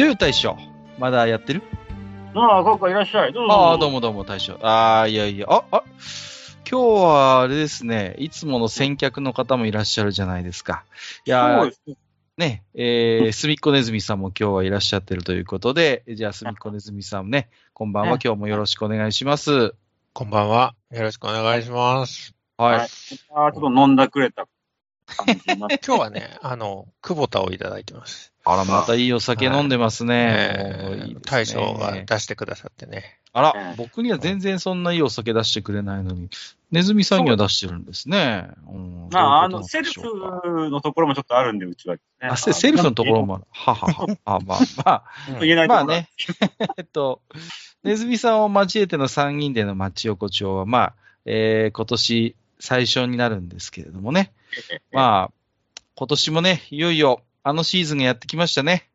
[0.00, 0.56] よよ大将、
[0.98, 1.62] まだやってる？
[2.34, 3.34] ああ、ここいらっしゃい。
[3.34, 3.52] どうぞ。
[3.52, 4.54] ああ、どうもどうも大将。
[4.62, 5.82] ああ、いやいや、あ、あ、
[6.70, 10.84] 今日はあれですね、いつもの先客の方もいらっしゃるじゃないですか。
[11.26, 11.96] いやーそうですね。
[12.38, 19.74] ね、えー、すみっこねずみさんも今日はいらっしゃってるということで、じゃあすみっこねずみさんね、こんばんは、ね今日もよろしくお願いします。
[20.14, 20.74] こんばんは。
[20.92, 22.34] よろしくお願いします。
[22.56, 22.78] はい。
[22.78, 22.88] はい
[23.34, 24.46] ああ、ちょっと飲んだくれた。
[25.86, 28.32] 今日はね、あの、久保田をいただいてます。
[28.44, 30.54] あら、またいいお酒飲んでますね。
[30.58, 33.18] えーもうい大将が出してくださってね。
[33.32, 36.30] あらえ、え僕には全然そんないいお酒出してくれないのに、
[36.70, 38.48] ねずみさんには出してるんですね。
[38.66, 42.00] うんまあ、あの、セルフのところもちょっとあるんで、うちは、ね。
[42.22, 43.44] あ、セセルフのところもある。
[43.50, 44.06] ははは。
[44.24, 45.04] あ、まあまあ、
[45.40, 46.08] 言えないところまあね。
[46.78, 47.20] えっと、
[47.84, 54.32] ねずみさんを交えての参議院での町横丁は、まあ、えー今年最初になるんですけれどもね。
[54.92, 55.32] まあ、
[55.94, 58.88] 今年もね、いよいよ、あのシーズンがやってきましたね。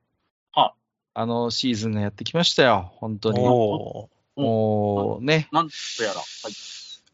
[0.52, 0.74] は
[1.14, 2.92] あのシーズンがやってきましたよ。
[2.96, 3.40] 本当に。
[3.40, 6.20] おもうね、なんとやら。
[6.20, 6.26] はい。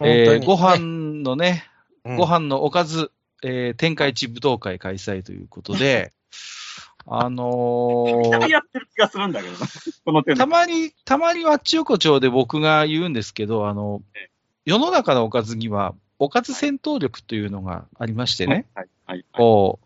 [0.04, 1.66] えーご本飯のね、
[2.04, 3.12] 当にご飯のおかず、
[3.44, 6.12] えー天下一武道会開催ということで、
[7.06, 9.68] あのーやってる気がするんだけどな。
[10.06, 14.32] このたまに、たまにわっち横丁で僕が言うんですけど、あのええ、
[14.66, 18.88] 世の中のおかずには、おかず戦闘力というのがありましてね、はい。
[19.06, 19.18] はい。
[19.18, 19.86] はいこう、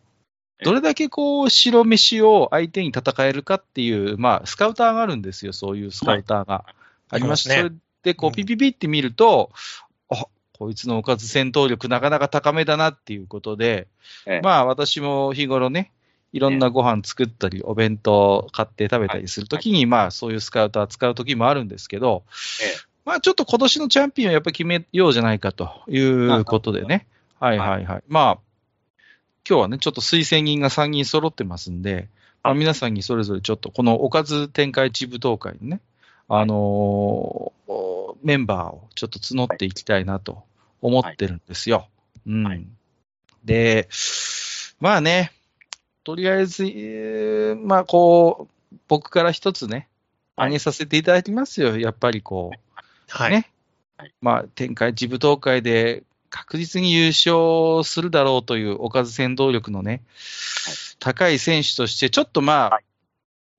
[0.60, 6.66] ええどれだけこう、白飯を相手に戦えるかっていう、まあ、スカウターがあるんですよ、そういうスカウターが。
[7.10, 8.36] ありまして、ありますそれで、こう、うん。
[8.36, 9.52] ピピピって見ると、
[10.10, 10.26] あ、
[10.58, 13.88] こいつのおかず戦闘力なかなか高めだなっていうことで、
[14.26, 14.42] ええ。
[14.44, 15.94] まあ、私も日頃ね、
[16.34, 22.24] いろんなご飯作ったり、お弁当買って食べたりするときに、まあ、そういうスカウター使うときもあるんですけど、
[22.62, 27.06] ええまあ、ちょっと今年のチャンピオンをやっぱり決めようじゃないかということでね。
[27.40, 28.04] はいはいはい。
[28.08, 28.38] まあ、
[29.48, 32.10] 今日はね、ちょっと推薦人が3人揃ってますんで、
[32.42, 35.82] まあ、皆さんにそれぞれちょっとこのおかず展開地武道会にね、
[36.28, 40.44] あのーメンバーをちょっと募っていきたいなと
[40.82, 41.88] 思ってるんですよ。
[42.26, 42.44] うん。
[42.44, 42.66] はい
[43.44, 43.88] で、
[44.80, 45.32] まあね、
[46.04, 49.88] とりあえず、えーまあこう、僕から一つね、はい
[50.38, 51.78] 挙げさせていただきますよ。
[51.78, 52.58] やっぱりこう、
[53.10, 53.32] はい。
[53.32, 53.52] ね。
[53.98, 54.14] はい。
[54.22, 60.02] まあ、天下一武道会で確実に優勝するだろうというおかず戦闘力のね、はい。
[61.00, 62.84] 高い選手として、ちょっとまあ、はい。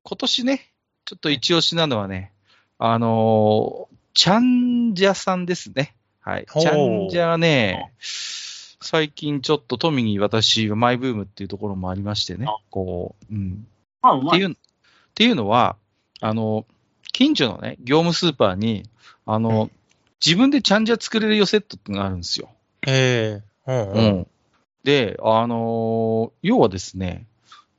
[0.02, 0.70] 今年ね、
[1.04, 2.32] ちょっと一押しなのはね、
[2.78, 5.94] あのーチャンジャさんですね。
[6.20, 6.46] はい。
[6.46, 13.66] チャンジャね、最近ちょっと富に私、マイブームっていうところもありましてねあ、こう、うん。
[14.02, 14.56] っていう、っ
[15.14, 15.76] ていうのは、
[16.22, 16.64] あの、
[17.12, 18.84] 近所のね、業務スーパーに、
[19.27, 19.71] あの、うん
[20.25, 22.49] 自分でちゃんじゃ作れるよセットってのがあるんですよ。
[22.87, 24.05] ええうんううん。
[24.21, 24.27] ん。
[24.83, 27.27] で、あのー要はですね、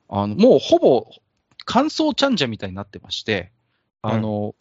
[0.08, 1.08] あの、もうほぼ
[1.66, 3.52] 乾燥ちゃんじゃみたいになってまして、
[4.04, 4.54] あの、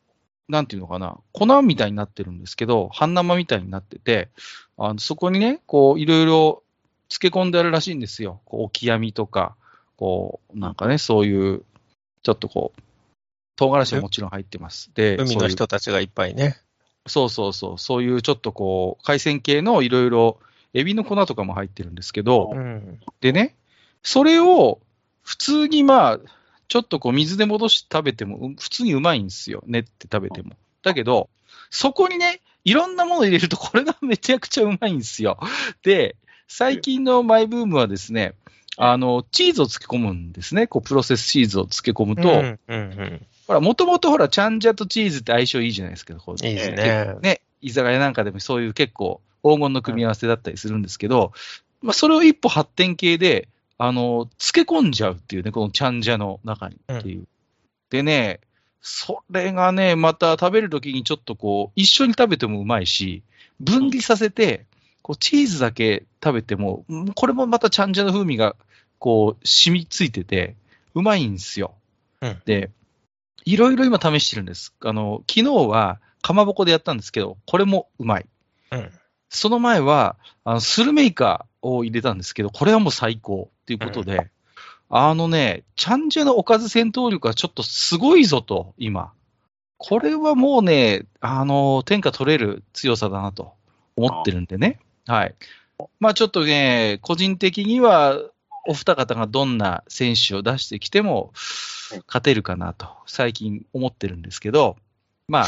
[0.48, 4.30] なんていうのかな、粉みたいになってるんですけど、半生みたいになってて、
[4.78, 6.62] あのそこにね、こう、いろいろ
[7.08, 8.40] 漬け込んであるらしいんですよ。
[8.46, 9.54] こう、オキアミとか、
[9.96, 11.62] こう、なんかね、そういう、
[12.22, 12.80] ちょっとこう、
[13.56, 14.90] 唐辛子はもちろん入ってます。
[14.94, 16.56] で、海の人たちがいっぱいね。
[17.06, 20.38] そうそうそう、そういうちょっとこう、海鮮系のいろいろ、
[20.74, 23.00] エビの粉とかも入ってるんですけど、うん。
[23.20, 23.56] でね、
[24.02, 24.80] それを
[25.22, 26.20] 普通にまあ、
[26.68, 29.62] ちょっとこう水で戻して食べても、うん普通にうまいんですよ。
[29.66, 30.52] 練って食べても。
[30.82, 31.30] だけど、
[31.70, 35.38] そこにね、いろんなもの入れると、これがめちゃくちゃうまいんですよ。
[35.82, 36.16] で、
[36.48, 38.34] 最近のマイブームはですね、
[38.76, 40.66] あの、チーズを漬け込むんですね。
[40.66, 46.14] こう、プロセスチーズを漬け込むと、うんうんほら、もともとほら、チャンジャとチーズって相性いいじゃないですか。
[46.14, 46.46] こううん。
[46.46, 47.14] いいですね。
[47.22, 51.32] ね、居酒屋なんかでもそういう結構黄金の組み合わせだったりするんですけど、
[51.82, 53.48] まあ、それを一歩発展系で、
[53.78, 57.26] あの、漬け込んじゃうっていうね、このチャンジャの中にっていう。
[57.90, 58.40] でね、
[58.80, 63.22] それがね、また食べるときにちょっとこう、一緒に食べてもうまいし、
[63.60, 64.64] 分離させて、
[65.02, 68.56] こう、チーズだけ食べても、うんこれもまたチャンジャの風味が、
[68.98, 70.56] こう、染みついてて、
[70.94, 71.74] うまいんですよ。
[72.20, 72.70] うんで、
[73.46, 74.74] いろいろ今試してるんです。
[74.80, 78.26] あの、昨日は、かまぼこでやったんですけど、これもうまい。
[78.72, 78.90] うん。
[79.30, 84.30] その前は、あのスルメイカを入れたんですけど、これはもう最高っていうことで、
[84.88, 89.12] あのね、チャンジャのおかず戦闘力はちょっとすごいぞと、今。
[89.78, 93.52] これはもうね、あの、天下取れる強さだなと
[93.96, 94.80] 思ってるんでね。
[95.06, 95.34] はい。
[96.00, 98.18] まあちょっとね、個人的には、
[98.66, 101.32] お二方がどんな選手を出してきても
[101.90, 104.76] はい、勝てるかなと、最近思ってるんですけど、
[105.28, 105.44] まあ、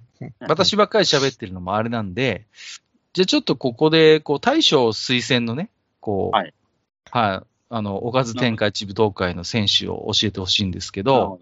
[0.48, 2.46] 私ばっかり喋ってるのもあれなんで、
[3.12, 5.70] じゃあちょっとここで、こう、大将推薦のね、
[6.00, 6.54] こう、はい。
[7.10, 11.40] はい、あの、おかず天下一武道会の選手を教えてほしいんですけど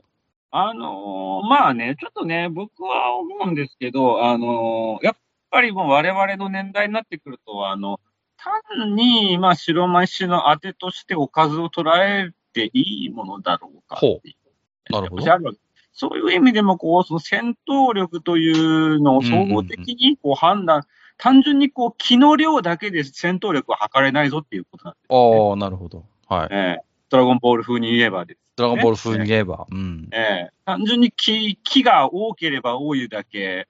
[0.52, 5.16] あのーまあね、ちょっとね、僕は思うんですけど、あのーやっ
[5.52, 8.00] ぱりもう我々の年代になってくると、あの、
[8.42, 14.92] 単に、まあ、白飯の当てとしておかずを捉えていいものだろうかっていう。
[14.92, 15.56] なるほど
[15.92, 20.84] そういう意味でも、こう、その戦闘力というのを総合的にこう判断、
[21.18, 26.06] 単純にこう、気の量だけで戦闘力は測れないぞっていうことなんですああ、なるほど。
[26.28, 26.48] はい。
[26.50, 28.40] ええドラゴンボール風に言えばです。
[28.54, 30.08] ドラゴンボール風に言えば、うん。
[30.12, 33.66] ええ単純に木木が多ければ多いだけ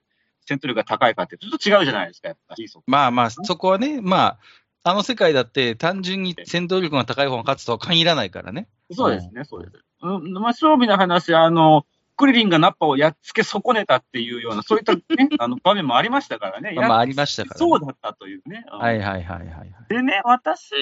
[0.51, 2.69] 戦闘力が高いかって、ちょっと違うじゃないですか、やっぱり。
[2.87, 4.39] まあまあ、そこはね、まあ、
[4.83, 8.69] あの世界だって単純に戦闘力が高い方が勝つとは限らないからね。
[8.93, 9.85] そうですね、そうです。
[10.03, 11.85] うん、まあ、勝負の話、あの、
[12.17, 15.01] クリリンがナッパをやっつけ損ねたっていうような、そういったね、
[15.39, 16.73] あの場面もありましたからね。
[16.75, 18.65] まあまあありましたからねそうだったというね。
[18.71, 19.75] うんはいはいはいはいはい。
[19.89, 20.73] でね、私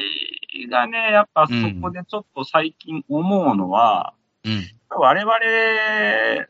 [0.69, 4.15] がね、やっぱそこでちょっと最近思うのは、
[4.45, 4.65] うん。
[4.91, 5.39] 我々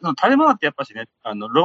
[0.01, 1.65] の食べ物ってやっぱしね、あの、老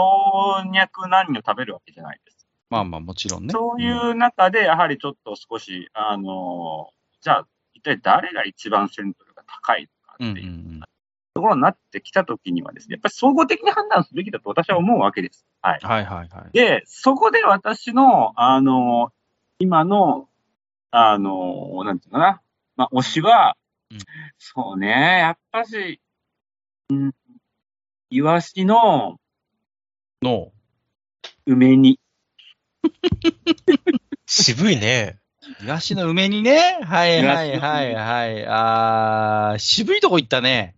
[0.74, 2.43] 若男女食べるわけじゃないです。
[2.73, 3.51] まあまあもちろんね。
[3.51, 6.89] そういう中で、やはりちょっと少し、あの、
[7.21, 10.81] じゃあ、一体誰が一番戦闘力が高いのかっていううん
[11.35, 15.45] ところになってきたときにはですね、やっぱり総合的に判断すべきだと私は思うわけです。
[15.61, 15.79] はい。
[15.83, 16.51] はいはいはい。
[16.51, 19.11] で、そこで私の、あの、
[19.59, 20.27] 今の、
[20.89, 22.41] あの、なんていうのかな、
[22.75, 23.55] まあ、推しは、
[23.91, 23.97] うん
[24.39, 26.01] そうね、やっぱし、
[26.89, 27.11] うん、
[28.09, 29.19] イワシの
[30.23, 30.51] の、
[31.45, 31.99] 梅煮。
[34.25, 35.19] 渋いね。
[35.59, 36.80] 東の梅にね。
[36.83, 38.45] はいはいはいはい。
[38.47, 40.75] あー、渋いとこ行ったね。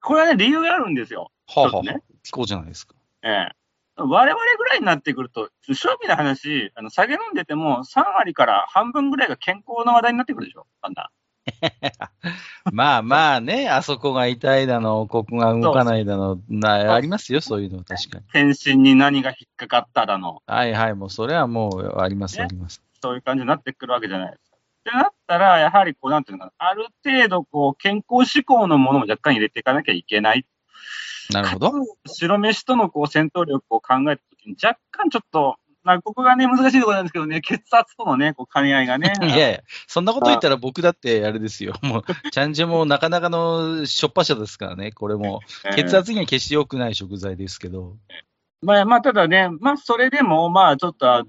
[0.00, 1.30] これはね、理由があるんですよ。
[1.46, 2.94] はあ、はあね聞こうじゃないですか。
[3.22, 3.58] ええ。
[3.96, 11.10] 我々ぐらいになってくると、正味な話、あの、酒飲んでても3割から半分ぐらいが健康の話題になってくるでしょあんな。
[12.72, 18.24] まあまあね、あそこが痛いだの、ここが動かないだの、なありますよ、そういうの、確かに。
[18.32, 20.42] 検診に何が引っかかっただの。
[20.46, 22.82] はいはい、もうそれはもうあります、ねあります。
[23.00, 24.56] そういう感じになってくるわけじゃないですか。
[24.56, 30.46] ってなったら、やはりこう、なんていうのかな、ある程度、こう、健康志向のものも若干入れていかなきゃいけない。
[31.30, 31.72] なるほど。
[32.06, 35.56] 白飯とのこう戦闘力を考えたときに、若干ちょっと、
[35.88, 39.10] まあ、ここがね、難しいところなんですけどね、血圧とのね、こう、兼ね合いがね。
[39.24, 41.72] いやいや、そんなこと言ったら僕だってあれですよ。
[41.82, 44.92] もう、チャンジェもなかなかのしょっぱさですからね。
[44.92, 47.96] これも、えー血圧には決して良くない食材ですけど。
[48.60, 51.26] まあ、まあ、ただね、まあ、それでも、まあ、ちょっとあの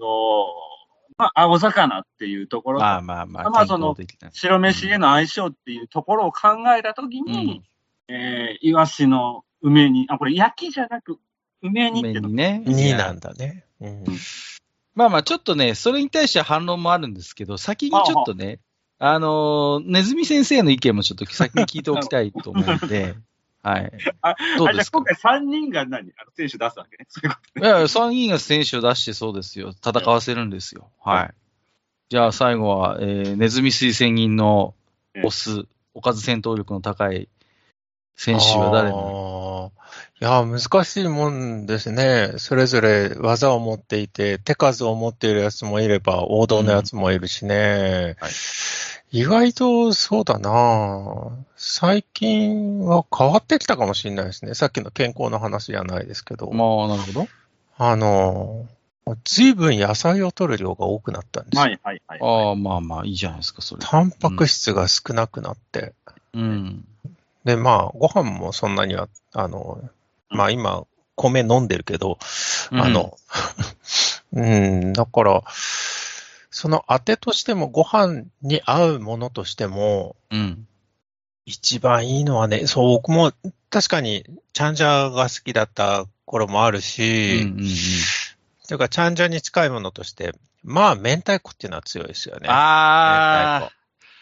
[1.17, 3.95] まあ、青魚っていうところと、まあまあまあ、まあその。
[4.33, 7.63] 白飯への相性っていうところを考えたときに、
[8.09, 11.19] えー、イワシの梅煮、あ、これ焼きじゃなく、
[11.61, 12.93] 梅煮っていうの麺にね。
[12.93, 13.65] 2なんだね。
[13.81, 14.03] うん。
[14.95, 18.59] まあまあ、ちょっとね、それに対しては反論もあるんですけど、先にちょっとね、
[18.97, 23.15] あのー、ネズミ先生の意見もちょっと先に聞いておきたいと思うので、
[23.63, 23.91] はい。
[24.21, 24.99] あどうですか？
[24.99, 26.97] 今回3人が何あの選手出すわけ？
[26.97, 27.05] ね。
[27.07, 29.73] そういうこといや、3人が選手を出してそうですよ。
[29.85, 30.89] 戦わせるんですよ。
[31.01, 31.33] はい。
[32.09, 34.75] じゃあ最後は、えー、ネズミ推薦人の
[35.23, 37.29] オス、おかず戦闘力の高い
[38.15, 39.48] 選手は誰なのあー
[40.21, 42.33] いや、難しいもんですね。
[42.37, 48.15] それぞれ技を持っていて、手数を持っているやつもいれば、王道のやつもいるしね。
[48.19, 48.31] はい
[49.11, 54.53] 意外とそうだな最近は変わってきたかもしれないですね。
[54.53, 56.51] さっきの健康の話じゃないですけど。
[56.51, 57.27] まあ、なるほど。
[57.77, 58.67] あの、
[59.23, 61.61] 随分野菜を取る量が多くなったんですよ。
[61.61, 62.19] はいはいはい。
[62.21, 63.81] ああ、まあまあ、いいじゃないですか、それ。
[63.83, 65.93] タンパク質が少なくなって。
[66.33, 66.85] うん。
[67.45, 69.81] で、まあ、ご飯もそんなには、あの、
[70.29, 72.17] まあ今、米飲んでるけど、
[72.71, 73.17] あの、
[74.33, 75.43] うん、だから、
[76.51, 80.67] その当てとしてもご飯に合うものとしても、うん。
[81.45, 83.33] 一番いいのはね、そう、僕も
[83.71, 86.81] 確かにチャンジャが好きだった頃もあるうん。
[86.81, 87.69] し、うんうんうん
[88.69, 90.31] というかチャンジャに近いものとして、
[90.63, 92.47] まあ、明太子っていうのは強いですよね。
[92.47, 93.75] ああ、明太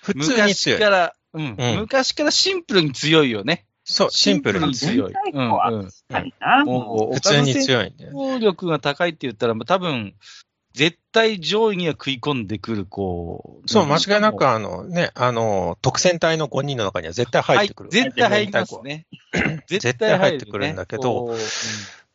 [0.05, 0.13] 子。
[0.13, 0.79] 普通に強い。
[0.79, 3.65] 昔から、うん、うん昔からシンプルに強いよね。
[3.83, 5.13] そう、シンプルに強い。
[5.33, 5.51] うん
[7.13, 7.55] 普通にい。
[7.55, 8.09] 強いんで。
[8.11, 10.13] 能力が高いって言ったら、多分、
[10.73, 13.69] 絶対上位には食い込んでくる、こう。
[13.69, 17.89] そう、間違いなく、あのね、あの、特選隊の5人の中には絶対入ってくる。
[17.89, 19.07] 絶対入りますね。
[19.67, 21.35] 絶対入ってくるんだけど、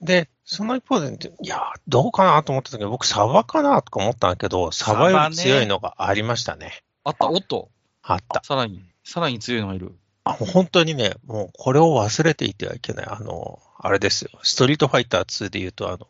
[0.01, 1.09] で、その一方で、
[1.43, 6.83] いや、どうかなと思った時に、僕、サバかなとか思ったんだけど、サバより強いのがありましたね。
[7.03, 7.71] あった、おっと。
[8.03, 8.43] あった。
[8.45, 9.93] さらに、さらに強いのがいる。
[10.25, 13.07] あ、もう本当にね、もうこれを忘れていてはいけない。
[13.07, 14.31] あの、あれですよ。
[14.43, 16.07] ストリートファイター2で言うと、あの、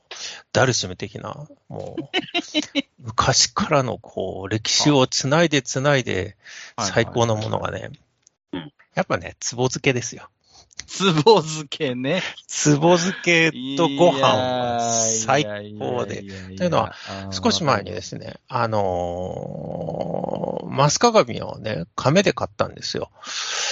[0.52, 2.02] ダルシム的な、もう、
[3.00, 6.36] 昔からのこう、歴史をつないでつないで、
[6.78, 7.90] 最高のものがね、
[8.94, 10.28] やっぱね、壺漬けですよ。
[10.86, 12.22] つぼ漬けね。
[12.46, 16.22] つぼ漬けとご飯は最高で。
[16.56, 16.94] というのは、
[17.30, 23.10] 少し前にですね、あのー、マス鏡をね、亀で買ったんですよ。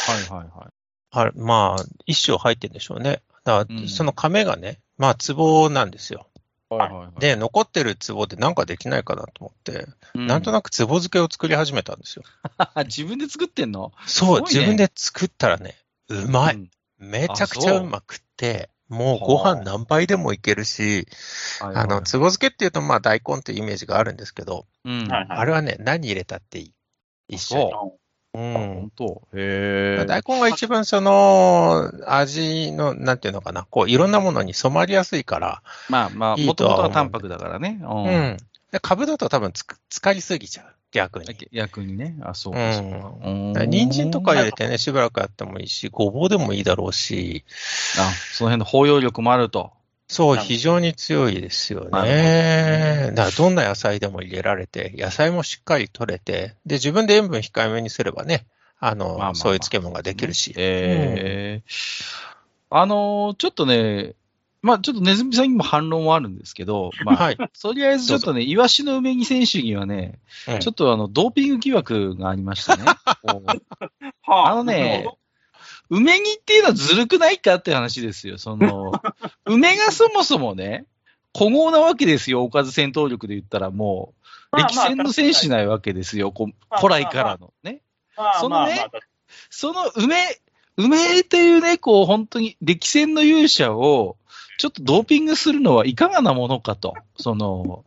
[0.06, 0.68] はいはいはい。
[1.12, 3.22] あれまあ、一生入ってるんでしょうね。
[3.44, 6.26] だから、その亀がね、まあ、壺なんですよ。
[6.70, 12.22] はいはいはい、で、残ってる壺で何かできないかなと思って、うん、なんとなく壺漬けを作り始めたんですよ。
[12.86, 13.92] 自分で作ってんの？
[14.06, 15.76] そう、ね、自分で作ったらね、
[16.08, 16.54] うまい。
[16.54, 21.06] うんめちゃくちゃうまくって、もうご飯何杯でもいけるし、
[21.60, 26.74] あの、つぼ漬けっていうと、まあ大根っていうイメージがあるんですけど、うん、あれはね、何入れたっていい。
[27.28, 27.72] 一緒に。
[28.32, 28.52] うん。
[28.54, 35.62] 本当へ大根が一番その、味の、なんていうのかな、こう、いろんなものに染まりやすいから。
[35.88, 37.80] まあまあ、もともとはタンパクだからね。
[37.82, 38.36] うん。
[38.70, 40.66] で、株だと多分つ、つかりすぎちゃう。
[40.92, 41.26] 逆に。
[41.52, 42.16] 逆にね。
[42.22, 43.12] あ、そうか、そうか。
[43.24, 43.52] うん。
[43.70, 47.44] 人参とか入れてね、しばらくやってもいいし、ごぼうでもいいだろうし。
[47.98, 49.72] あ、その辺の包容力もあると。
[50.08, 53.12] そう、非常に強いですよね。
[53.14, 58.46] だからどんな野菜でも入れられて、野菜もしっかり取れて、で、自分で塩分控えめにすればね、
[58.80, 60.52] あの、まあまあまあそういう漬物ができるし。
[60.56, 64.14] ええーうん、あのー、ちょっとね、
[64.62, 72.84] まあちょっとネズミさんにも反論はあるんですけど、 まあ、はい、とりあえずちょっとね、イワシの梅木選手にはね、うん、ちょっとあの、ドーピング疑惑がありましたね。
[74.26, 75.08] あのね、
[75.88, 78.38] 梅木っていうのはずるくないかって話ですよ。
[78.38, 78.92] その、
[79.44, 80.86] 梅がそもそもね、
[81.36, 84.14] 古豪なわけですよ、おかず戦闘力で言ったらも
[84.52, 86.54] う、歴戦の選手ないわけですよ、古
[86.88, 87.52] 来からの。
[87.62, 87.82] ね。
[88.40, 88.86] そのね、
[89.48, 90.40] その梅、
[90.76, 94.16] 梅っていうね、こう、本当に歴戦の勇者を、
[94.60, 96.94] ちょっとドーピングするのはいかがなものかと。
[97.16, 97.82] その、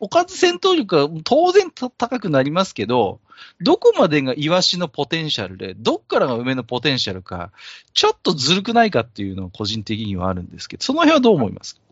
[0.00, 3.20] おかず戦闘力は当然高くなりますけど、
[3.60, 7.52] どこまでがイワシのポテンシャルで、どっからが梅のポテンシャルか、
[7.94, 11.82] ちょっとずるくないかっていうのは個人的にはあるんですけど、その辺はどう思いますか？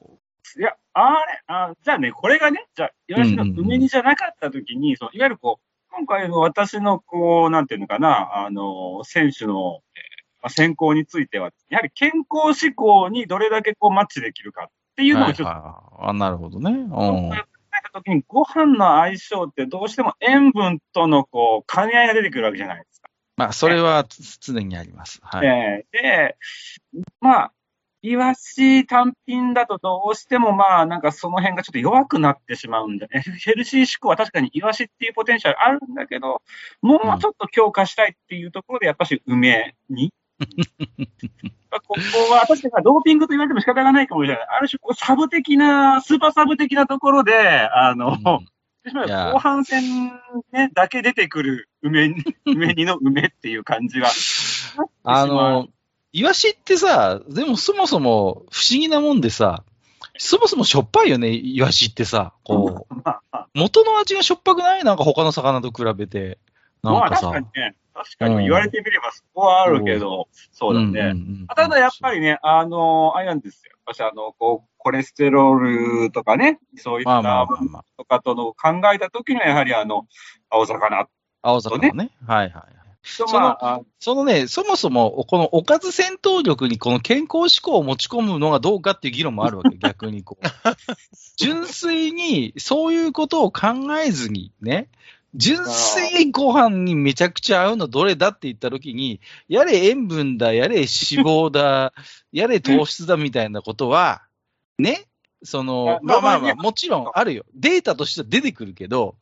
[0.58, 9.82] いや、あれあ、じゃあね、これがね、じゃあ、イワシの梅煮じゃなかったときに、そのいわゆるこう、今回の私のこう、なんていうのかな、あの、選手の、
[10.42, 15.52] まあ、選考については、やはり健康志向にどれだけこうマッチできるかっていうのをちょっと。
[15.52, 16.70] はいはい、あ、なるほどね。
[16.70, 17.30] うん。
[17.92, 23.10] た時にご飯の相性ってどうしても塩分とのこう兼ね合いが出てくるわけじゃないですか。
[23.36, 24.06] まあ、それは
[24.40, 25.20] 常にあります。
[25.22, 25.46] はい。
[25.46, 26.36] えー、で、
[27.20, 27.52] まあ、
[28.02, 33.22] イワシ単品だとどうしてもまあなんかその辺がちょっと弱くなってしまうんでね。
[33.44, 36.42] ヘルシー志向は確かにイワシっていうポテンシャルあるんだけど、
[36.80, 40.12] もうちょっと強化したいっていうところでやっぱし梅に
[41.70, 44.46] ここは確かにドーピングと言われても仕方がないかもしれない。
[44.48, 50.12] ある種、こうサブ的な、スーパーサブ的なところで、あの、うん、後半戦、
[50.52, 52.14] ね、だけ出てくる梅、
[52.46, 54.10] 梅煮の梅っていう感じは。
[55.04, 55.68] あの、
[56.12, 59.64] イワシってさ、でもそもそも不思議なもんでさ、
[60.18, 62.34] そもそもしょっぱいよね、イワシってさ。
[62.42, 62.94] こう。
[63.54, 64.84] 元の味がしょっぱくない？
[64.84, 66.38] なんか他の魚と比べて。
[66.82, 67.74] まあ確かにね。
[67.92, 71.14] 確かに言われてみればそこはあるけど、そうだね。
[71.54, 73.72] ただやっぱりね、あの、あれなんですよ。
[73.84, 77.46] 私、あの、こう、コレステロールとかね、そういった
[77.98, 80.06] とかとの考えたときには、やはりあの、
[80.48, 81.08] 青魚、
[81.42, 82.10] 青魚ね。
[82.26, 82.80] はいはい。
[83.02, 90.46] その、そのね、そもそも、このおかず戦闘力にこの健康志向を持ち込むのがどうかっていう議論もあるわけ、 逆にこう。
[91.36, 93.68] 純粋にそういうことを考
[94.04, 94.88] えずにね、
[95.34, 101.92] 純粋にご飯にめちゃくちゃ合うのどれだって言ったときに、やれ塩分だ、やれ脂肪だ、
[102.32, 104.22] やれ糖質だみたいなことは、
[104.78, 105.06] ね、
[105.42, 107.44] その、まあまあまあ、もちろんあるよ。
[107.54, 109.16] データとしては出てくるけど、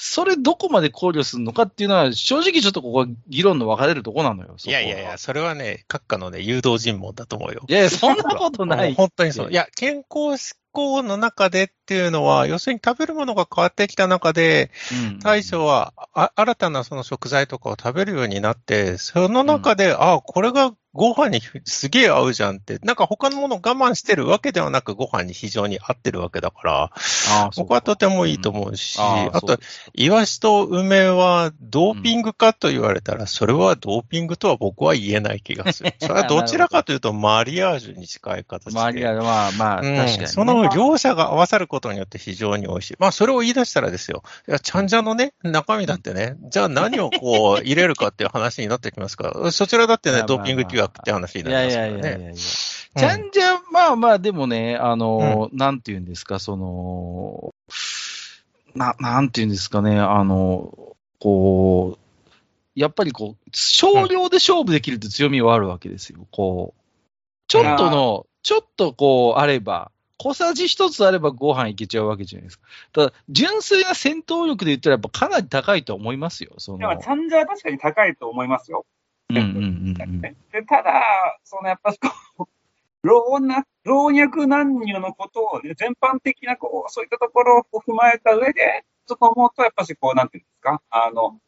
[0.00, 4.54] それどこまで考慮するのかっていうのは、正直ちょっとここは議論の分かれるとこなのよ。
[4.64, 7.64] いやいやいや、それはね、閣下のね、誘導尋問だと思うよ。
[7.68, 8.94] いやいや、そんなことない。
[8.94, 9.50] 本当にそう。
[9.50, 10.38] いや、健康
[10.72, 15.18] 候の中でっていうのは、要するに食べるものが変わってきた中で、うん。
[15.18, 26.90] 大将はあ新たなその食材とかを食べるようになって、その中で、ああ、これがご飯にすげえ合うじゃんって、なんか他のものを我慢してるわけではなくご飯に非常に合ってるわけだから、
[27.30, 29.58] あ僕はとてもいいと思うし、ああと、
[29.94, 35.94] イワシと梅はドーピングかと言われたら、それはドーピングとは僕は言えない気がする。
[36.00, 38.80] それはどちらかというとマリアージュに近い形で。
[38.80, 40.26] 周りは、まあまあ、確かに、ね。
[40.26, 42.96] その両者が合わさることによって非常に美味しい。
[42.98, 44.22] まあ、それを言い出したらですよ。
[44.48, 51.92] いや、ちゃんじゃのね、中身だってね、じゃあ何をこう入れるかっていう話になってきますから、そちらだってね、ドーピング疑惑って話になりますからね。
[51.92, 52.34] やいやいやいや。
[52.34, 57.54] ちゃんじゃ、まあまあ、でもね、あの、なんて言うんですか、その、
[58.74, 61.98] な、なんて言うんですかね、あの、こう、
[62.74, 66.26] やっぱりこう、少量で勝負できるって強みはあるわけですよ。
[66.30, 66.80] こう、
[67.48, 72.66] ちょっとの、ちょっとこう、あれば、小さじ一つあればご飯いけちゃうわけじゃないですか。
[72.92, 76.52] ただ、純粋な戦闘力で言ったらやっぱかなり高いと思いますよ。
[76.58, 78.84] そのでも、チャンジャーは確かに高いと思いますよ。
[79.30, 79.54] うんうんうん
[80.00, 80.20] うん。
[80.20, 81.92] でただ、そのやっぱ
[82.36, 82.48] こ
[83.04, 91.38] う、老若老若男女のことを、ね、全般的なこう、そういったところを踏まえた上で、ちょっと思うと、やっぱしこう、なんていうんですか、あの、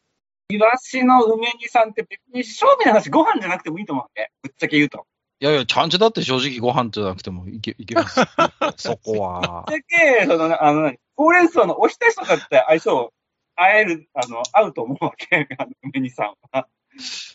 [0.49, 5.05] イワシの梅煮さんって別に正味な話、ご飯じゃなくてもいいと思うんで、ぶっちゃけ言うと。
[5.41, 8.25] いやいや、ちゃんちゃだって正直ご飯じゃなくてもいけいけますよ。
[8.77, 9.65] そこは。
[9.67, 13.11] ぶっちゃけ、その、あの、何ほうれん草のおひたしとかって相性、
[13.55, 16.67] 合える、あの、合うと思うわけ、あの梅煮さんは。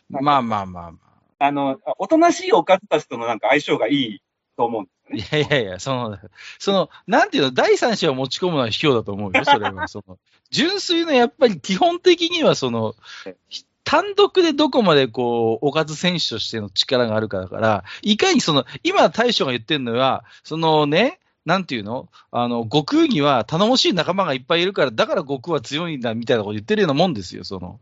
[0.08, 0.98] まあまあまあま
[1.40, 4.22] あの、おとなしいおかずたちとのなんか相性がいい
[4.56, 5.38] と思うんですあ。
[5.38, 5.48] よね。
[5.48, 6.16] いやいやいや、その、
[6.60, 9.88] その、なんていうの、第三者を持ち込むのは卑怯だと思うよ、それは。
[9.88, 10.18] その、
[10.50, 12.94] 純粋な、やっぱり基本的には、その、
[13.86, 22.08] 単独でどこまでこう、おかず選手としての力があるかだから、いかにその、今大将が言ってるのは、そのね、なんていうの？
[22.32, 27.78] あの、悟空には頼もしい仲間がいっぱいいるから、だから悟空は強いんだ、みたいなこと言ってるようなもんですよ、その。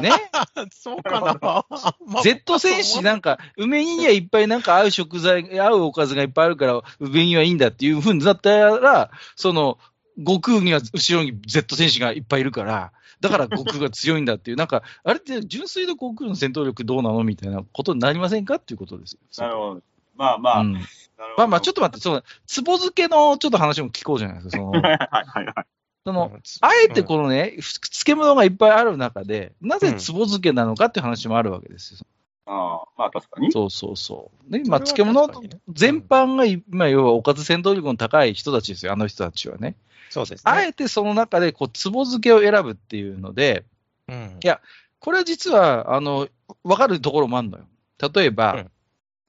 [0.00, 0.10] ね？
[0.74, 1.38] そうかな。
[1.40, 9.78] ま あ Z 戦士なんか、梅煮にはいっぱいなんか合う食材、合うおかずがいっぱいあるから、梅煮はいいんだっていうふうになったら、その、
[10.18, 19.46] 悟空には後ろに Z 戦士がいっぱいいるから、だから悟空が強いんだっていう、なんか、あれって純粋な悟空の戦闘力どうなのみたいなことになりませんかっていうことですよ。
[19.46, 19.82] なるほど。
[20.14, 24.58] まあまあ、うんなるほどまあまあ、ちょっと待って、その、つぼ漬けのちょっと話も聞こうじゃないですか。
[24.58, 25.66] その、 はいはいはい。
[26.04, 32.00] その、あえてこのね、漬物がいっぱいある中で、なぜつぼ漬けなのかっていう話もあるわけですよ。
[32.46, 33.50] ああ、まあ確かに。
[33.50, 34.52] そうそうそう。
[34.52, 35.28] ね、まあ、漬物
[35.68, 39.74] 全般が、今、要はおかず戦闘力の高い人たちですよ、あの人たちはね。
[40.10, 40.52] そうですね。
[40.52, 43.64] あえてその中で、こう、つぼ漬けを選ぶっていうので、
[44.08, 44.60] うんいや
[44.98, 46.28] これは実は、あの、
[46.64, 47.66] わかるところもあるのよ。
[48.14, 48.70] 例えば、うん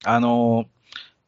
[0.04, 0.66] あの、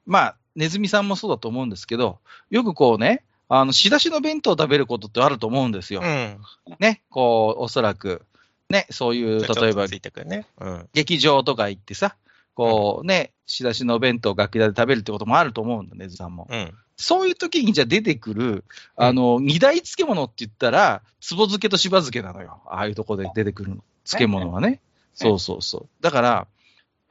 [0.07, 2.19] まあ、ネズミさんもそうだと思うんですけど、
[2.51, 6.01] よくこうね、あの、仕出しの弁当を食べることってあると思うんですよ。
[6.03, 6.39] うん。
[6.79, 8.23] ね、こう、おそらく、
[8.69, 10.47] ね、そういう、例えばね。
[10.61, 10.89] うん。
[10.93, 12.17] 劇場とか行ってさ、
[12.55, 16.47] こうね、仕出しのお弁当を楽屋で食べるってこともあると思うんだね、ずさんも。
[16.51, 16.75] うん。
[16.97, 22.61] そういう時にじゃあ出てくる、あの、二大漬物って言ったら、つぼ漬けとしば漬けなのよ。
[22.67, 23.85] ああいうとこで出てくるの。
[24.05, 24.81] 漬物はね。
[25.15, 25.89] そうそうそう。
[26.03, 26.47] だから、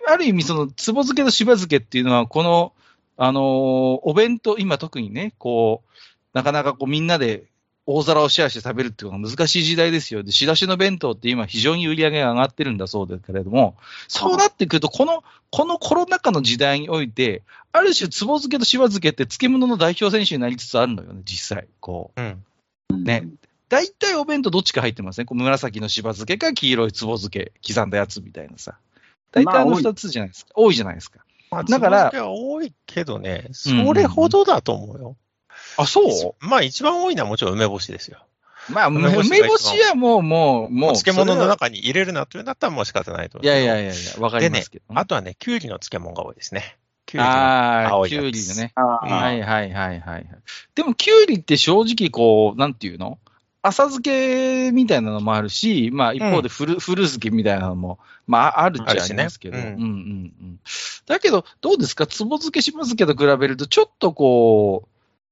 [0.07, 2.73] ある意味その、つぼ漬けとしば漬けっていうのは、この、
[3.17, 3.43] あのー
[4.03, 5.89] お弁当、今特にね、こう、
[6.33, 7.43] なかなかこうみんなで
[7.91, 10.21] 大皿をシェアして食べるっていうのが難しい時代ですよ。
[10.21, 21.67] で、仕出しの弁当って今非常に売り上げが上がってるんだそうですけれども、そうなってくると、この、このコロナ禍の時代において、ある種、つぼ漬けとしば漬けって漬物の代表選手になりつつあるのよね、実際。
[21.79, 22.43] こうん。
[22.91, 22.97] う。
[22.97, 23.27] ね。
[23.69, 25.25] 大体お弁当どっちか入ってますね。
[25.25, 28.77] こう紫のしば漬けか黄色いつぼ漬け、刻んだやつみたいなさ。
[29.31, 30.51] 大体あの二つじゃないですか。
[30.53, 31.21] 多いじゃないですか。
[31.49, 35.15] まあ、だからつぼ漬けは多いけどね、それほどだと思うよ。
[35.77, 36.45] あ、そう？
[36.45, 38.19] まあ、一番多いのはもちろん梅干しですよ。
[38.69, 40.93] まあ、梅梅干しはもう、もう、もう。
[40.93, 43.39] 漬物の中に入れるなというんだったらもう仕方ないと。
[43.39, 44.85] いやいやいやいや、わかりますけど。
[44.93, 46.77] あとはね、きゅうりの漬物が多いですね。
[47.05, 48.73] きゅうりのああ、きゅ青いやつうりのね。
[48.75, 50.29] はいはいはいはい。
[50.75, 53.17] でも、きゅうりって正直こう、なんていうの？
[53.61, 59.57] 浅漬けみたいなのもあるし、まあ一方で古、古漬けみたいなのも、まああるっちゃありますけど。
[59.57, 59.91] あるしねうんうんう
[60.45, 60.59] ん。
[61.07, 62.07] だけど、どうですか？
[62.07, 64.89] つぼ漬け、しば漬けと比べると、ちょっとこう、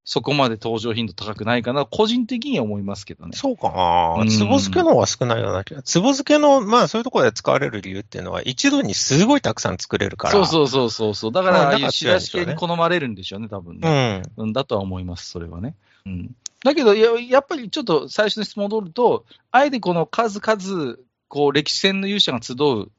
[0.10, 3.34] そこまで登場頻度高くないかな、個人的には思いますけどね。
[3.36, 4.20] そうかう。
[4.20, 5.82] なんつぼ漬けの方が少ないような気が。
[5.82, 10.32] つぼ漬けの、まあそういうところで使われる理由っていうのは、一度にすごいたくさん作れるから。
[10.32, 11.32] そうそうそうそうそう。
[11.34, 14.22] だから、まあああいう仕出し系に好まれるんでしょうね、多分ね。
[14.38, 14.46] うん。
[14.46, 15.76] うん、だとは思います、それはね。
[16.06, 16.34] うん。
[16.64, 20.96] だけど、ややっぱりちょっと最初の質問戻ると、あえてこの数々、
[21.28, 22.56] こう、歴史戦の勇者が集う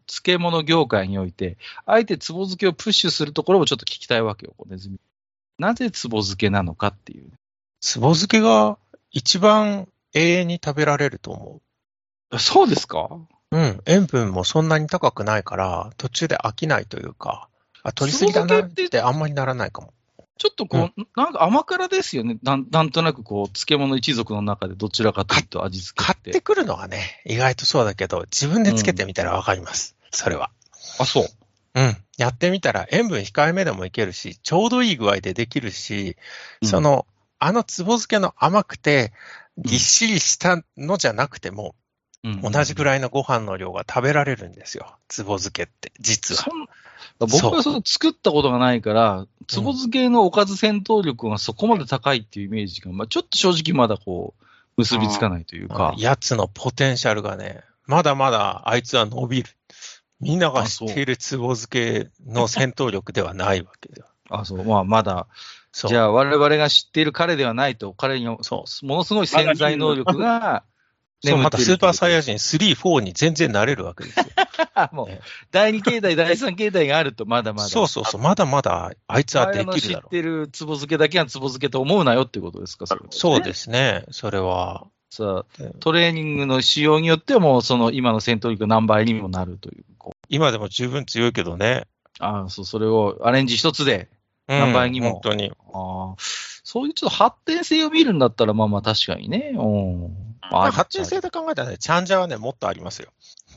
[0.06, 5.00] 漬物業界において、あえて壺漬けをプッシュするところをちょっと聞きたいわけよ、ネズミ。
[5.58, 7.30] なぜつぼ漬けなのかっていう。
[7.80, 8.78] つぼ漬けが
[9.10, 11.60] 一番永遠に食べられると思
[12.38, 13.08] そうですか？
[13.52, 13.56] う。
[13.56, 13.80] うん。
[13.86, 17.48] 塩分もそんなに高くないから、途中で飽きないというか、
[17.82, 19.94] あ、取りすぎだなっっててあんまりならないかも。
[20.36, 22.38] ちょっとこう、なんか甘辛ですよね。
[22.42, 26.06] なんなんとなくこう、漬物一族の中でどちらかというと味付けっ。
[26.06, 29.96] 買っててくるのはね、意外とそうだけど、自分でつけてみたらわかります。
[30.12, 30.50] それは。
[31.00, 31.24] あ、そう。
[31.78, 31.96] うん。
[32.16, 36.16] やってみたら塩分控えめでもいけるし、ちょうどいい具合でできるし、
[36.62, 37.06] うんその、
[37.38, 39.12] あのつぼ漬けの甘くて、
[39.56, 41.76] ぎっしりしたのじゃなくても、
[42.24, 44.96] うん同じぐらいのご飯の量が食べられるんですよ。
[45.06, 46.44] つぼ漬けって、実は。
[47.20, 54.44] 僕はその作ったことがないから、つぼ漬けのおかず戦闘力がそこまで高いっていうイメージが、まあ、ちょっと正直まだこう、
[54.78, 55.94] 結びつかないというか。
[55.96, 59.50] やつのポテンシャルがね、まだまだあいつは伸びる。
[60.20, 64.06] みんなが知っているつぼ漬けの戦闘力ではないわけだよ。
[64.30, 64.64] あ、そう。
[64.64, 65.26] まあ、まだ。
[65.72, 70.64] じゃあ我々が知っている彼ではないと、彼にはそうものすごい潜在能力が
[71.20, 72.36] そう、またスーパーサイヤ人。
[72.38, 74.26] 人3、4に全然なれるわけですよ。
[74.92, 77.68] もうね、第2形態、第3形態があると、まだまだ。
[77.68, 79.80] そうそうそう、まだまだあいつはできるだろう。
[79.80, 84.86] 知ってるつぼ漬けだけはつぼ漬けと思うなよってことですか、それはそうですね、それは。
[85.10, 89.84] さあ、でトレーニングの仕様によってはもうその今の戦闘力が何倍にもなるという。
[90.28, 91.86] 今でも十分強いけどね。
[92.18, 94.08] ああ、そう、それをアレンジ一つで。
[94.12, 95.52] うん何倍にも本当に。
[95.74, 96.14] ああ、
[96.64, 99.52] そういうちょっと発展性を見るんだったら、まあまあ確かにね。
[99.54, 100.28] うん。
[100.50, 103.10] まあ、発展性で考えたらね、チャンジャはね、もっとありますよ。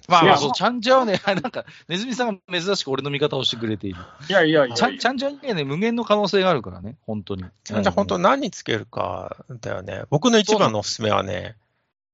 [0.10, 4.00] まあまあ、そう、ちゃんじゃはね、 なんか、ネズミさんが珍しく俺の味方をしてくれている。
[4.30, 7.46] いやいやいやちゃん、ちゃんじゃにはね、無限の可能性があるからね、本当に。
[7.64, 10.04] チャンジャ本当うん何につけるかだよね。
[10.10, 11.56] 僕の一番のおすすめはね、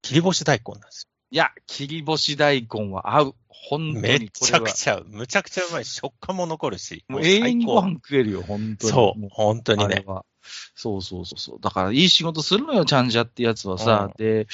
[0.03, 3.35] 切り干し大根なんですいや、切り干し大根は合う。
[3.79, 4.53] めち。
[4.53, 5.85] ゃくちゃ、むちゃくちゃうまい。
[5.85, 7.03] 食感も残るし。
[7.09, 8.93] もう永遠にご最飯食えるよ、本当に。
[8.93, 10.05] 高そうも、本当にね。
[10.75, 11.59] そうそうそうそう。
[11.59, 14.11] だから、いい仕事するのよ、ちゃんじゃってやつはさ。
[14.17, 14.47] で、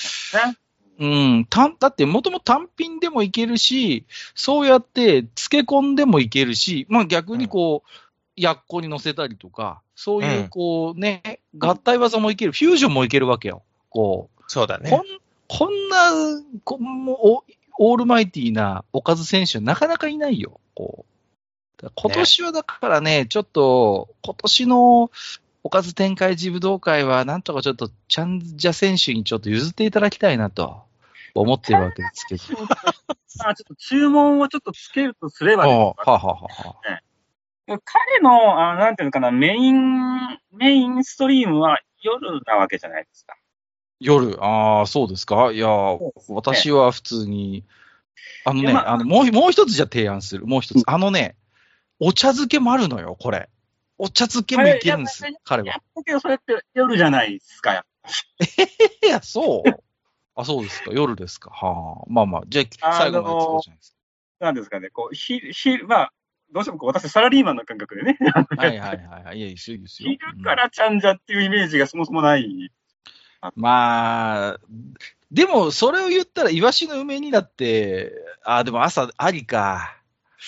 [0.99, 7.89] うん、単だって、もともと単品でもいけるし、そうやって漬け込んでもいけるし、まあ逆にこう、
[8.35, 13.63] やっこに乗せたりとか、そういうう、こうね、合体技もいける、フュージョンもいけるわけよ。
[13.89, 14.97] こう、そうだねこ。
[14.97, 15.01] ん
[15.55, 17.43] こんな、こも
[17.77, 20.59] オールマイティーなおかず選手はなかなかいないよ。
[20.73, 21.91] こう。
[21.95, 25.11] 今年はだからね、ちょっと、今年の
[25.63, 30.81] おかず展開自武道会は、なんとかちょっと、チャンジャ選手にちょっと譲っていただきたいなと、
[31.35, 32.43] 思ってるわけですけど。
[33.37, 43.35] まあちょっと注文をちょっとつけるとすればあね、あはあはあはあ彼の、あなんていうのかな、メイン、メインストリームは夜なわけじゃないですか。
[44.03, 45.51] 夜、ああ、そうですか？
[45.51, 45.67] いや、
[46.27, 47.63] 私は普通に、
[48.45, 50.45] あのね、ああの、もう、もう一つじゃ提案する。
[50.45, 50.83] もう一つ。
[50.85, 51.35] あのね、
[51.99, 53.49] お茶漬けもあるのよ、これ。
[53.97, 55.69] お茶漬けもいけるんです彼は。
[55.69, 57.83] やったけど、それって夜じゃないですか、やっ
[59.05, 59.83] いや、そう。
[60.35, 60.91] あ、そうですか。
[60.91, 61.51] 夜ですか。
[61.51, 62.05] はあ。
[62.07, 62.41] まあまあ。
[62.47, 63.95] じゃあ、あのー最後まで聞こうじゃないです
[64.39, 66.13] ぱなんですかね、こう、ひ、ひ、まあ、
[66.51, 68.45] どうしてもこう私サラリーマンの感覚でね、か。
[68.57, 69.37] はいはいはいはい。
[69.37, 70.09] いや、一緒ですよ。
[70.09, 72.71] 昼からちゃんじゃっていうイメージがそもそもない。
[73.55, 74.59] まあ、
[75.31, 78.11] でも、それを言ったら、イワシの梅にだって、
[78.43, 79.97] あ、でも朝、ありか。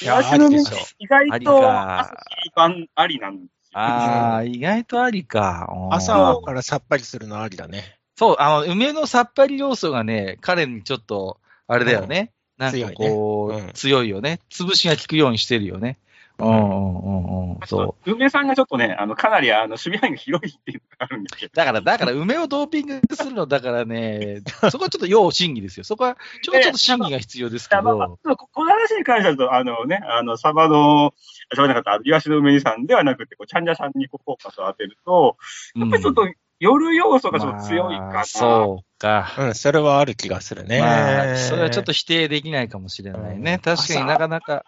[0.01, 2.13] いや私のねありでしょ意外とか朝
[2.45, 3.79] 一番ありなんですよ。
[3.79, 5.69] ああ、意外とありか。
[5.71, 7.97] うん朝からさっぱりするのありだね。
[8.17, 12.31] そう、あの、梅のさっぱり要素がね、彼にちょっと、あれだよね。
[12.57, 14.39] なんかこう、強いねうん強いよね。
[14.49, 15.97] 潰しが効くようにしてるよね。
[16.37, 17.59] うんうんうんうん。
[17.65, 18.11] そう。
[18.11, 21.53] 梅さんがちょっとね、あの、かなりあの、守備範囲が広いっていうのがあるんですけど。
[21.55, 25.83] だから、だから、梅をドーピングするの、だからね、 そこはちょっと要審議ですよ。
[25.83, 28.35] そこは、ちょっと審議が必要ですけまあまあど。
[28.35, 31.13] ここの話に関してはと、あのね、あの、サバの、
[31.53, 35.37] しゃべなかった、イワシの梅さんではなくて、こう、チャンジャさんにこうフォーカスを当てると、
[35.75, 36.27] やっぱりちょっと
[36.59, 38.13] 夜要素がちょっと強いかな。
[38.13, 39.35] まあそうか。
[39.37, 40.79] うん、それはある気がするね。
[40.79, 43.53] まあ、それはちょっと否定できないかもしれないね。
[43.53, 44.63] うん確かになかなか。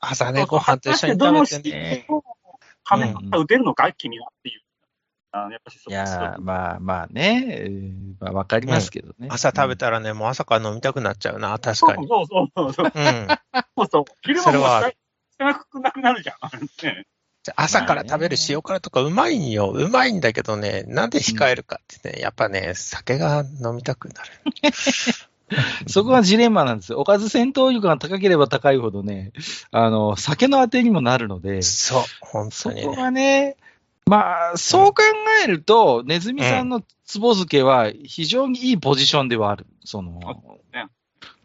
[0.00, 2.06] 朝ね、ご飯と一緒に食べてね。
[2.08, 2.22] を
[2.84, 4.62] はめ方打てるのか、君はっていう。
[5.32, 9.28] あのやっぱりそいやー、まあまあね、えーまあわかりますけどね。
[9.30, 12.08] 朝食べたらね、もう朝から飲みたくなっちゃうな、確かに。
[12.08, 12.92] そうそうそうそう。
[12.92, 13.26] うん。
[13.76, 14.04] そうそう。
[14.22, 14.96] 昼間もそれはある
[15.38, 16.36] 少なくなくなるじゃん。
[16.84, 17.06] ね
[17.56, 19.70] 朝から食べる塩辛とかうまいんよ。
[19.70, 24.28] うまいんだけどね、なんで控えるかってね、やっぱね、酒が飲みたくなる。
[25.86, 26.98] そこがジレンマなんですよ。
[26.98, 29.32] おかず戦闘力が高ければ高いほどね、
[29.70, 32.96] あの、酒のあてにもなるので、そう、本そこ当にね。
[32.96, 33.56] がね、
[34.06, 35.02] まあ、そう考
[35.44, 39.66] えると、ネズミさんのつぼ漬けは非常にいいポジションではある。
[39.84, 40.86] そのそうね、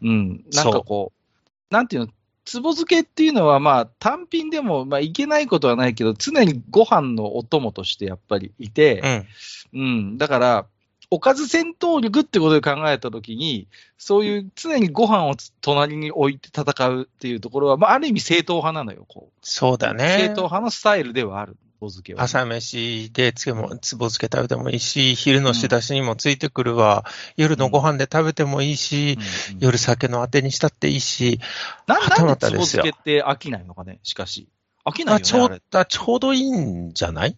[0.02, 2.12] うん、なんかこう、なんていうの、
[2.44, 9.26] つぼ漬けっていうのは、まあ、単品でも、まあ、いけないことはないけど、常にご飯のお供としてやっぱりいて、
[9.72, 9.80] うん。
[9.80, 10.66] うん、だから、
[11.10, 19.32] おかず戦闘力ってことで考えたときに、そういう常にご飯を隣に置いて戦うっていうところは、まあ、ある意味正統派なのよ、こう。
[19.40, 20.42] そうだ正ね統。
[20.48, 22.22] 派のスタイルではある、お漬けは。
[22.24, 27.04] 朝飯でつけも、つぼ漬け食べてもいいし、昼の仕出しにもついてくるわ、
[27.36, 31.40] 夜のご飯で食べてもいいし、うんうん夜酒のあてにしたっていいし、
[31.86, 34.48] なんでつぼ漬けって飽きないのかね、しかし。
[34.84, 37.36] 飽きないよね、まあちょうどいいんじゃない？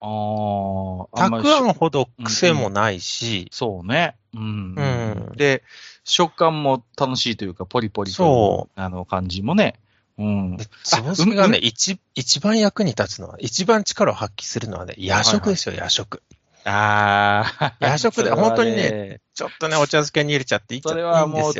[0.00, 4.16] あーあたくあんほど癖もないし、そうね。
[4.34, 4.74] うん。
[4.76, 5.62] うんで、
[6.04, 9.74] 食感も楽しいというか、ポリポリとそあの感じもね。
[10.18, 10.56] うん。
[10.56, 16.22] でつぼ漬けが一一番役に立つのは、一番力を発揮するのはね、夜食ですよ、夜食。
[16.64, 17.74] ああ。
[17.80, 19.20] 夜食で本当にね。
[19.34, 21.52] ちょっとね、お茶漬けに入れちゃっていいそれいはいもう。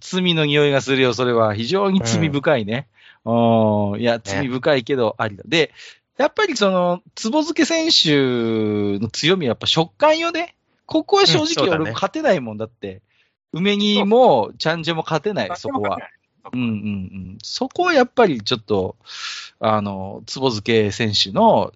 [0.00, 1.54] 罪の匂いがするよ、それは。
[1.54, 2.88] 非常に罪深いね。
[3.24, 4.00] うん。
[4.00, 5.44] いや、罪深いけど、ありだ。
[5.46, 5.72] で、
[6.18, 10.56] やっぱりその、つぼ漬け選手の強みはやっぱ食感よね。
[10.84, 13.02] ここは正直俺勝てないもんだって。
[13.52, 15.98] 梅煮も、ちゃんじゃも勝てない、そこは。
[16.52, 17.38] うんうんうん。
[17.42, 18.96] そこはやっぱりちょっと、
[19.60, 21.72] あの、つぼ漬け選手の、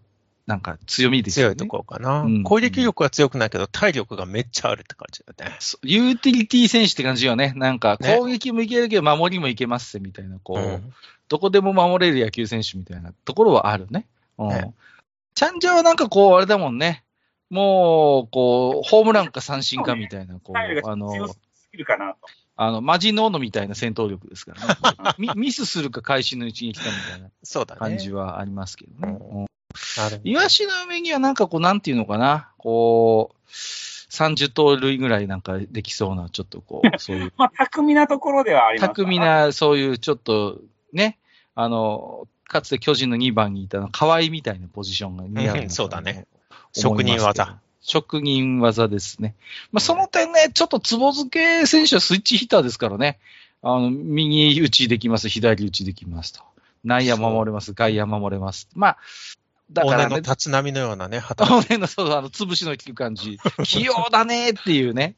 [0.47, 1.55] なんか強みですよね。
[1.55, 5.57] 強いところかな、うん攻撃力は強くないけど、体力がめっちゃあるって感じだね。
[5.85, 7.53] ユーティリティ選手って感じよね。
[7.55, 10.93] なんか、ね攻撃もいけるけど、守りもいけますみたいな、こう、うん
[11.29, 14.07] どこでも守れる野球選手みたいなところはあるね。
[14.39, 14.49] うん。
[14.49, 14.75] ね
[15.35, 17.05] チャンジャはなんかこう、あれだもんね。
[17.49, 21.29] もう、こう、ホームランか三振かみたいな、こう、あの。
[22.55, 25.15] あの、マジノーノみたいな戦闘力ですからね。
[25.19, 27.31] ミミスするか会心の一撃かみたいな。
[27.77, 29.47] 感じはありますけどね。
[30.25, 39.19] イワシの上にはなんかこう、なんていうのかな、こう、30盗塁ぐらいなんかできそうな、ちょっとこう、 そういう、まあ、巧みなところではあります巧み。
[39.19, 40.61] な、そういうちょっと、
[40.93, 41.19] ね、
[41.55, 46.27] あの、かつて巨人の2番にいたの、河合みたいなポジションが似合ううんそうだね。
[46.75, 47.59] 職人技。。
[47.81, 49.35] 職人技ですね。
[49.73, 53.19] まあ、その点ね、ちょっとつぼ漬け選手はスイッチヒッターですからね。
[53.63, 56.43] あの、右打ちできます、左打ちできますと。
[56.85, 58.69] 内野守れます、外野守れます。
[58.75, 58.99] まあ、
[59.71, 61.69] だからねの、立浪のようなね、働き。
[61.69, 63.41] 骨の、そう、あの、潰しの効く感じ。
[63.65, 65.17] 器用だねっていうね。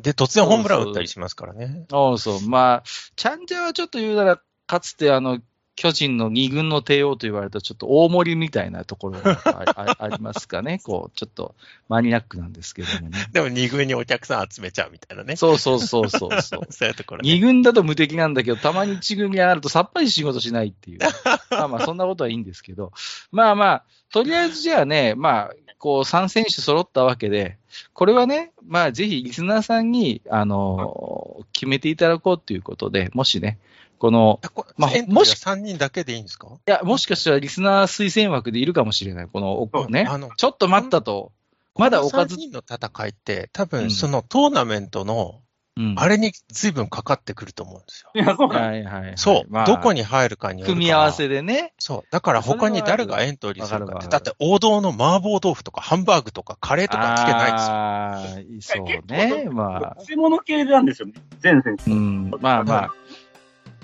[0.00, 1.86] で、突然ホームラン打ったりしますからね。
[1.90, 2.48] そうそう。
[2.48, 2.82] まあ、
[3.16, 5.40] チャンジャはちょっと言うなら、かつてあの、
[5.78, 10.80] 巨人の二軍の帝王と言われたちょっと大盛りみたいなところがああ ありますかね。
[10.82, 11.54] こう、ちょっと
[11.88, 13.28] マニアックなんですけどもね。
[13.30, 15.36] でも二軍にお客さん集めちゃうみたいなね。
[15.36, 16.66] そうそうそうそうそう。
[16.72, 17.32] そういうところね。
[17.32, 20.98] 二軍だと無敵なんだけど、たまに一軍に上がるとさっぱり仕事しないっていう。
[21.50, 22.92] まあまあ、そんなことはいいんですけど。
[23.30, 27.56] まあまあ、とりあえずじゃあね、まあ、こう、3選手揃ったわけで、
[27.92, 33.58] これはね、まあ、ぜひリスナーさんに、あの、決めていただこうということで、もしね、
[33.98, 34.40] この、
[34.76, 36.48] まあもし3人だけでいいんですか？
[36.48, 39.26] いや、もしかしたらリスナー推薦枠でいるかもしれない。
[39.26, 41.32] この、そうねあの、ちょっと待ったと。
[41.76, 45.40] まだおかず3人の戦いって、多うん分そのトーナメントの、
[45.76, 45.94] うん。
[45.96, 48.10] あれに随分かかってくると思うんですよ。
[48.12, 48.60] いや、そうだ。
[48.60, 49.12] はいはいはい。
[49.14, 49.52] そう。
[49.52, 51.72] まあどこに入るかによる組み合わせでね。
[51.78, 52.02] そう。
[52.10, 54.08] だから他に誰がエントリーするかって。
[54.08, 57.68] だって王道の麻婆豆腐とかハンバーグとかカレーとか来てないですよ。
[57.68, 59.48] ああー、そうね。
[59.52, 61.14] まあ、食べ物系なんですよね。
[61.38, 61.88] 全選手。
[61.92, 62.94] うん、まあまあ。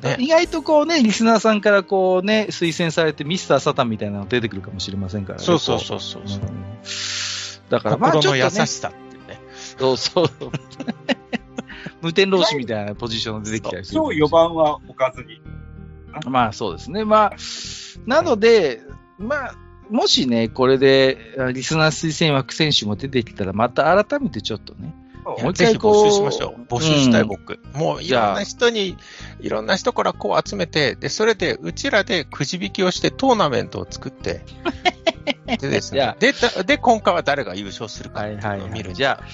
[0.04, 5.44] ね意外とこうね、リスナーさんからこうね、推薦されてミスターサタンみたいなの出てくるかもしれませんからね。
[5.44, 6.26] そうそうこそうそうう。
[6.26, 6.40] うん
[7.68, 9.40] だからまあ心の優ちょっとね、しさっていうね。
[9.78, 10.30] そうそう。
[12.02, 14.00] 無天老師みたいなポジションが出てきたりする。
[14.00, 15.40] 超4番は置かずに。
[16.26, 17.04] まあそうですね。
[17.04, 17.36] まあ、
[18.06, 18.82] なので、
[19.18, 19.54] まあ、
[19.90, 26.62] もしね、これで、あリスナー推薦枠選手も出てきたら、また改めてちょっとね、もう一ぜひ回募集しましょう。
[26.62, 27.58] 募集したい、うん僕。
[27.72, 28.96] もういろんな人に、
[29.40, 34.42] いろんな人からこう集めて、で、それで、うちらでくじ引きをしてトーナメントを作って、
[35.46, 36.14] でですね。
[36.18, 38.94] で、だで、今回は誰が優勝するかっていうはいはい、はい。
[38.94, 39.24] じゃあ、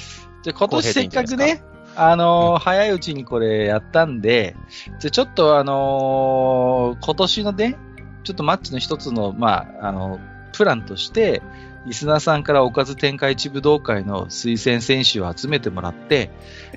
[0.42, 1.62] じゃあ今年せっかくね、
[1.96, 4.56] あのー早いうちにこれやったんで、
[5.00, 7.76] じゃあちょっとあのー今年のね、
[8.24, 10.20] ちょっとマッチの一つの、まあ、あの、
[10.52, 11.42] プランとして、
[11.86, 16.30] リスナーさんからおかず展開一武道会の推薦選手を集めてもらって、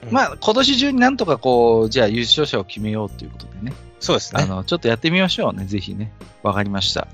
[0.05, 4.43] うんまあ、今年中になんとかこう、じゃあ優勝者を決めようということでね、そうですね。
[4.43, 6.11] あの、ちょっとやってみましょうね、ぜひね。
[6.41, 7.07] わかりました。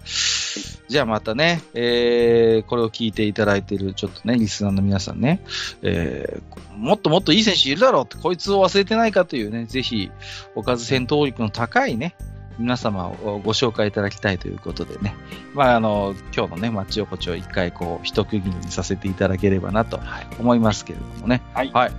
[0.88, 5.40] じゃあまたね、えー、これを聞いていただいている、ちょっとね、リスナーの皆さんね、
[5.84, 10.10] えー、もっともっといい選手いるだろうって、こいつを忘れてないかというね、ぜひ、
[10.56, 12.16] おかず戦闘力の高いね、
[12.60, 15.16] 皆様をご紹介いただきたいということでね、
[15.54, 20.00] まあ、あの、今日のね、マッチ横丁を一回こう、一区切りにさせていただければなと
[20.40, 21.42] 思いますけれどもね。
[21.54, 21.92] はいはい。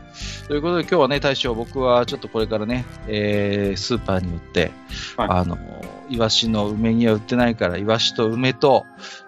[0.46, 4.70] ということで今日はね、大将、僕はちょっとこれからね、えー、スーパーによって、
[5.16, 5.58] はいあの、
[6.10, 8.84] イワシの梅煮は売ってないから、イワシと梅と、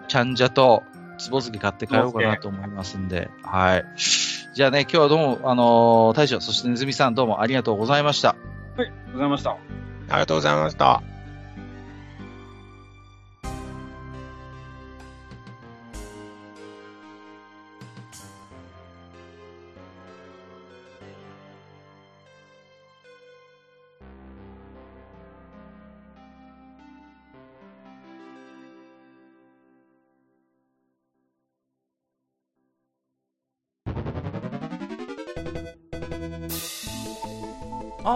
[0.07, 0.83] ちゃんじゃと、
[1.17, 3.85] つぼ漬け買って帰ろうかなと思いますんで、はい。
[4.53, 8.35] じゃあね、今日はどうも、あのー、大将、そしてねずみさんどうもありがとうございました。
[8.77, 9.51] はい、ありがとうございました。
[9.51, 9.57] あ
[10.13, 11.12] りがとうございました。